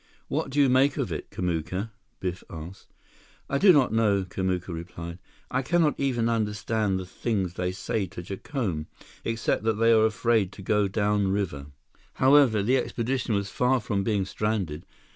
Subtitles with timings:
[0.29, 2.91] "What do you make of it, Kamuka?" Biff asked.
[3.47, 5.19] "I do not know," Kamuka replied.
[5.51, 8.87] "I cannot even understand the things they say to Jacome,
[9.23, 11.67] except that they are afraid to go downriver."
[12.13, 14.87] However, the expedition was far from being stranded.